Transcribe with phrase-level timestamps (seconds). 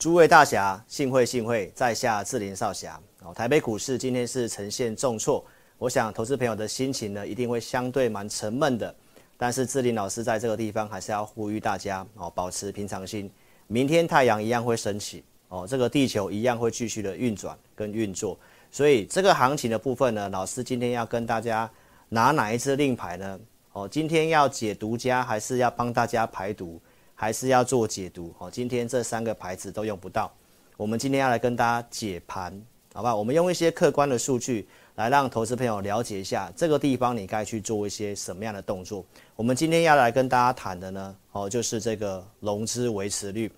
[0.00, 2.98] 诸位大侠，幸会幸会，在下智林少侠。
[3.22, 5.44] 哦，台北股市今天是呈现重挫，
[5.76, 8.94] 我想投资朋友的心情呢，一定会相对蛮沉闷的。
[9.36, 13.30] 但是智林老师在这个地方还是要呼吁大家哦，保持平常心，
[13.66, 18.40] 明天太阳一样会升起哦，这个地球一样会继续的运转跟运作。
[18.70, 21.70] 所以这个行情的部分呢，老师今天要跟大家
[22.08, 23.38] 拿哪一支令牌呢？
[23.72, 26.80] 哦，今天要解独家，还是要帮大家排毒？
[27.20, 28.50] 还是要做解读哦。
[28.50, 30.32] 今天这三个牌子都用不到，
[30.78, 32.50] 我们今天要来跟大家解盘，
[32.94, 33.14] 好不好？
[33.14, 39.04] 我们用一些客观的数据来让投资朋友了解一下这个地方你该去做一些什么样的动作。
[39.36, 43.52] 我们今天要来跟大家谈的呢，哦，就是这个融资维持率，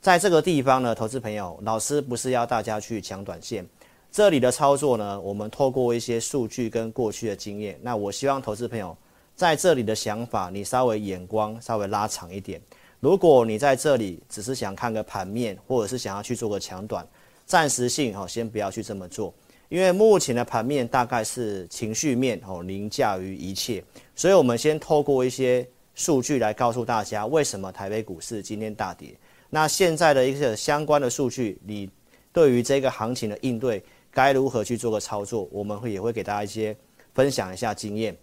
[0.00, 3.62] 在这个地方呢，投资朋友，老师不是要大家去抢短线，
[4.10, 8.96] 这里的操作呢，我们透过一些数据跟过去的经验，那我希望投资朋友
[9.36, 12.58] 在这里的想法，你稍微眼光稍微拉长一点。
[13.02, 17.04] 如果你在这里只是想看个盘面，或者是想要去做个抢短，
[17.44, 19.34] 暂时性哦，先不要去这么做，
[19.68, 23.82] 因为目前的盘面大概是情绪面哦凌驾于一切，
[24.14, 29.12] 所以我们先透过一些数据来告诉大家为什么台北股市今天大跌。
[29.50, 31.90] 那现在的一个相关的数据，你
[32.32, 36.76] 对于这个行情的应对该如何去做个操作，我们会也会给大家一些
[37.14, 38.16] 分享一下经验。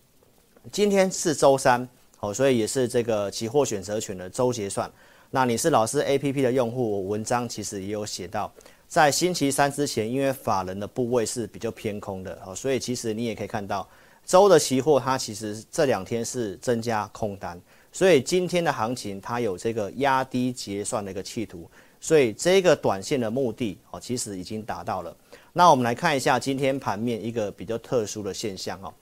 [0.72, 1.86] 今天是周三。
[2.22, 4.92] 好，所以也是这个期货选择权的周结算。
[5.32, 8.52] 那你是老师 APP 的用户，我文章其实也有写到，
[8.90, 13.88] 在星期三之前，因为法人的部位是比较偏空的，好，所以其实你也可以看到
[14.26, 17.58] 周的期货它其实这两天是增加空单，
[17.90, 25.16] 所以今天的行情它有这个压低结算的一个企图，所以这个短线的目的哦，其实已经达到了。
[25.54, 28.94] 那我们来看一下今天盘面一个比较特殊的现象哦。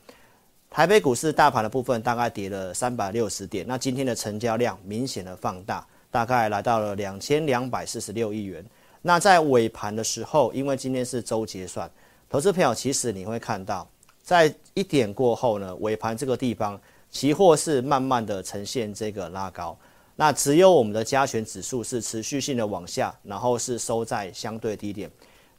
[0.70, 8.64] 台北股市大盘的部分大概跌了三百六十点，那今天的成交量明显的放大，大概来到了两千两百四十六亿元。
[9.02, 11.90] 那在尾盘的时候，因为今天是周结算，
[12.30, 13.88] 投资朋友其实你会看到，
[14.22, 16.80] 在一点过后呢，尾盘这个地方，
[17.10, 19.76] 期货是慢慢的呈现这个拉高，
[20.16, 25.10] 那只有我们的加权指数是持续性的往下，然后是收在相对低点，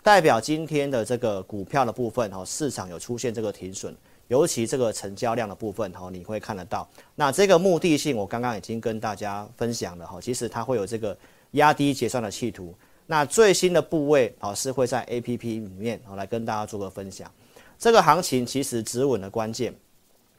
[0.03, 3.97] 代表今天的这个股票的部分哦，市场有出现这个停损。
[4.28, 6.89] 尤其这个成交量的部分，哈，你会看得到。
[7.15, 11.16] 那这个目的性，我刚刚已经跟大家分享了，哈，其实它会有这个
[11.53, 12.75] 压低结算的企图。
[13.06, 17.31] 那最新的部位，啊，是会在 APP 里面，来跟大家做个分享。
[17.78, 19.75] 这个行情其实止稳的关键，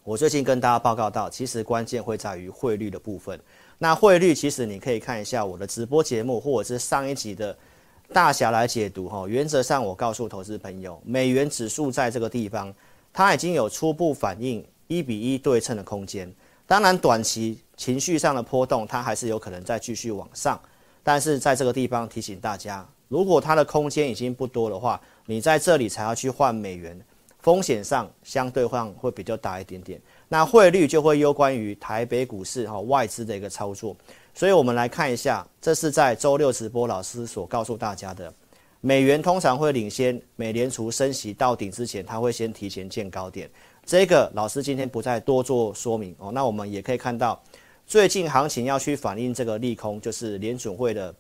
[0.04, 3.40] 我最近跟大家报告到，其实关键会在于汇率的部分。
[3.80, 7.58] 那汇率其实你可以看一下我的直播节目，或者是上一集的
[8.14, 9.28] 大侠来解读，哈。
[9.28, 12.72] 原则上，我告诉投资朋友，美元指数在这个地方。
[13.14, 16.32] 它已经有初步反映一比一对称的空间，
[16.66, 20.60] 当然短期情绪上的波动，它还是有可能再继续往上。
[21.04, 27.00] 但是在这个地方提醒大家，如果它的空间已经不多的话，你在这里才要去换美元，
[27.40, 30.00] 风险上相对上会比较大一点点。
[30.28, 33.96] 那汇率就会攸关于台北股市和外资的一个操作。
[34.36, 38.32] 所以我们来看一下，这是在周六直播老师所告诉大家的。
[38.82, 43.50] 美元通常会领先美联储升息到顶之前，它会先提前见高点。
[43.86, 46.32] 这个老师今天不再多做说明哦。
[46.32, 47.42] 那我们也可以看到，
[47.86, 51.14] 最近行情要去反映这个利空，就是联准会的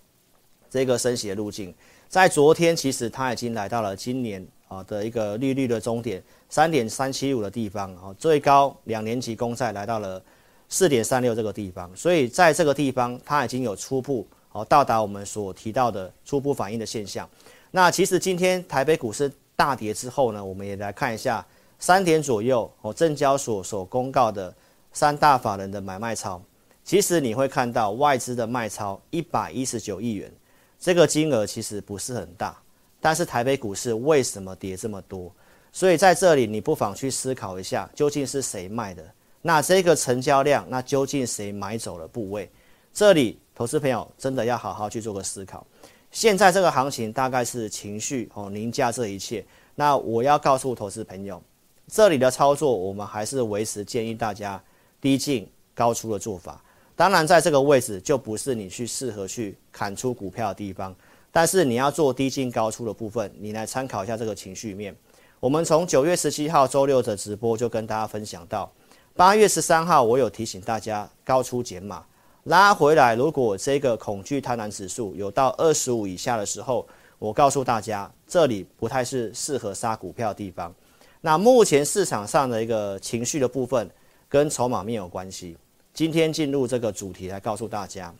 [0.69, 1.73] 这个升息的路径。
[2.07, 10.23] 在昨天，其实它已经来到了今年啊的一个利率的终点三点三七五的地方啊，最高两年期公债来到了
[10.69, 11.93] 四点三六这个地方。
[11.93, 14.25] 所以在这个地方，它已经有初步。
[14.51, 17.29] 哦，到达我们所提到的初步反应的现象。
[17.71, 21.45] 那其实今天台北股市大跌之后呢，我们也来看一下
[21.77, 24.51] 三点左右哦，证交所所公告的
[24.91, 26.41] 三大法人的买卖超。
[26.83, 30.31] 其实你会看到外资的卖超一百一十九亿元，
[30.79, 32.57] 这个金额其实不是很大，
[32.99, 35.31] 但是台北股市为什么跌这么多？
[35.71, 39.05] 所以在这里你不妨去思考一下，究竟是谁卖的？
[39.43, 42.49] 那这个成交量，那究竟谁买走了部位？
[42.91, 43.39] 这里。
[43.59, 45.67] 投资朋友真的要好好去做个思考。
[46.11, 49.45] 现在这个行情大概是情绪哦凌驾这一切。
[49.75, 51.43] 那我要告诉投资朋友，
[51.85, 54.63] 这里的操作我们还是维持建议大家
[55.01, 55.45] 低进
[55.75, 56.63] 高出的做法。
[56.95, 60.95] 当然，在这个位置就不是你去适合去砍出股票的地方。
[61.29, 64.95] 但是你要做低进高出的部分，你来参考一下这个情绪面。
[65.41, 68.71] 我们从九月十七号周六的直播就跟大家分享到，
[69.17, 72.05] 八月十三号我有提醒大家高出减码。
[72.49, 76.83] 拉回来，如果这个恐惧贪婪指数有到二十五以下的时候，
[77.19, 80.73] 我告诉大家，这里不太是适合杀股票的地方。
[81.21, 83.87] 那目前市场上的一个情绪的部分
[84.27, 85.55] 跟筹码面有关系。
[85.93, 88.11] 今天进入这个主题来告诉大家，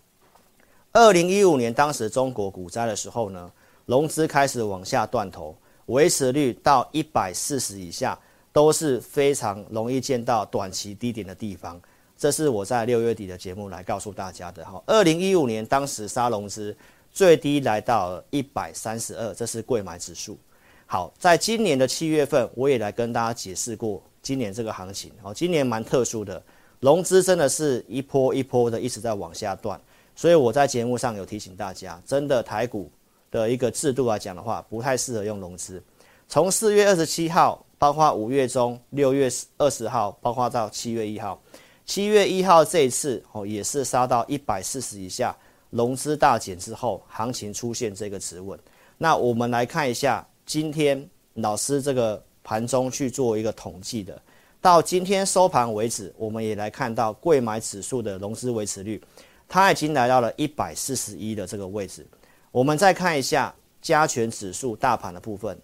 [0.92, 3.52] 二零一五年当时中国股灾的时候呢，
[3.88, 5.56] 融资开始往下断头，
[5.88, 8.16] 维持率到一百四十以下
[8.54, 11.82] 都是非常容易见到短期低点的地方。
[12.19, 14.83] 这是我在六月底的节目来告诉大家的哈。
[14.86, 16.75] 二零一五年当时杀融资
[17.13, 20.38] 最低来到一百三十二，这是柜买指数。
[20.86, 25.10] 好，在今年的七月份，我也来跟大家解释过今年这个行情。
[25.24, 26.44] 哦，今年蛮特殊的，
[26.81, 29.80] 融资真的是一波一波的一直在往下断，
[30.13, 32.92] 所以我在节目上有提醒大家，真的台股
[33.31, 35.81] 的一个制度来讲的话，不太适合用融资。
[36.27, 41.42] 从四月二十七号，包括五月中、六月二十号，包括到七月一号。
[41.89, 45.36] 七月一号这一次哦，也是杀到一百四十以下，
[45.71, 48.57] 融资大减之后，行情出现这个止稳。
[49.00, 51.03] 那我们来看一下今天
[51.33, 54.21] 老师这个盘中去做一个统计的，
[54.62, 59.03] 到今天收盘为止，我们也来看到柜买指数的融资维持率，
[59.47, 62.06] 它已经来到了一百四十一的这个位置。
[62.51, 63.51] 我们再看一下
[63.81, 65.59] 加权指数大盘的部分，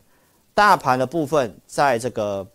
[0.56, 2.48] 大盘的部分在这个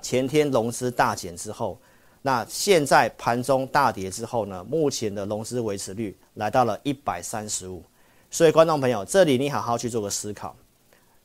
[0.00, 1.78] 前天融资大减之后。
[2.26, 7.82] 那现在盘中大跌之后呢，目前的融资维持率来到了一百三十五，
[8.30, 10.56] 所以观众朋友，这里你好好去做个思考，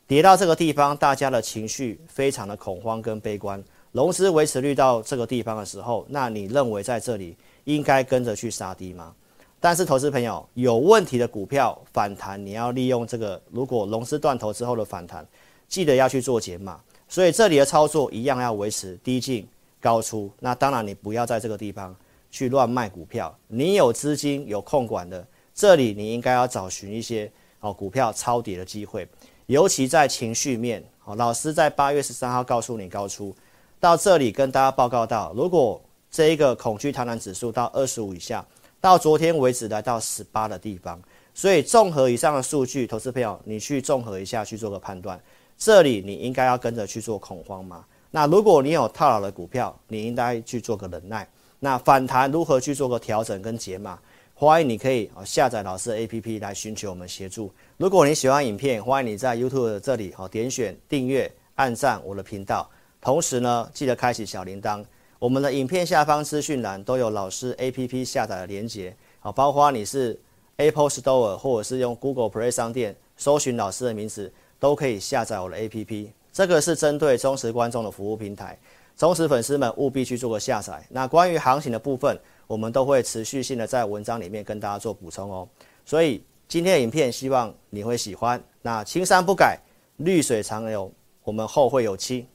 [0.05, 3.63] 跌到这个地方，大家的情绪非常的恐慌跟悲观，
[3.93, 9.15] 融资维持率到这个地方的时候，那你认为在这里应该跟着去杀低吗？
[9.61, 15.25] 但是投资朋友，有问题的股票反弹，你要利用这个，如果融资断头之后的反弹，
[15.69, 19.47] 记得要去做减码，所以这里的操作一样要维持低进。
[19.81, 21.95] 高出，那当然你不要在这个地方
[22.29, 23.35] 去乱卖股票。
[23.47, 29.07] 你有资金有控管的，这里你应该要找寻一些哦股票超跌的机会，
[29.45, 30.83] 尤其在情绪面。
[31.05, 33.35] 哦，老师在八月十三号告诉你高出，
[33.79, 35.81] 到这里跟大家报告到，如果
[36.11, 38.45] 这一个恐惧贪婪指数到二十五以下，
[38.79, 41.01] 到昨天为止来到十八的地方，
[41.33, 45.19] 所以综合以上的数据，投资朋友你去综合一下去做个判断，
[45.57, 47.83] 这里你应该要跟着去做恐慌吗？
[48.11, 51.27] 那如果你有套牢的股票，你应该去做个忍耐。
[51.59, 53.99] 那反弹如何去做个调整跟解码？
[54.33, 57.51] 欢迎你可以下载老师的 APP 来寻求我们协助。
[57.77, 62.67] 如果你喜欢影片，欢迎你在 YouTube 这里哦点选订阅、按赞我的频道，
[63.01, 64.83] 同时呢记得开启小铃铛。
[65.19, 70.17] 我们的影片下方资讯栏都有老师 APP 下载的连结，好，包括你是
[70.55, 76.07] Apple Store 或者是用 Google Play 商店搜寻老师的名字，都可以下载我的 APP。
[76.31, 78.57] 这个是针对忠实观众的服务平台，
[78.95, 80.85] 忠实粉丝们务必去做个下载。
[80.89, 82.17] 那关于行情的部分，
[82.47, 85.47] 我们都会持续性的在文章里面跟大家做补充哦。
[85.85, 88.41] 所以今天的影片希望你会喜欢。
[88.61, 89.59] 那青山不改，
[89.97, 90.91] 绿水长流，
[91.23, 92.25] 我们后会有期。